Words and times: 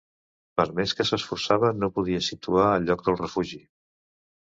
Per 0.61 0.65
més 0.79 0.93
que 1.01 1.05
s'esforçava, 1.09 1.71
no 1.83 1.91
podia 1.99 2.25
situar 2.31 2.67
el 2.73 2.91
lloc 2.91 3.09
del 3.11 3.23
refugi. 3.25 3.65